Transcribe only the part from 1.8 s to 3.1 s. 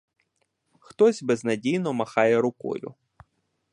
махає рукою.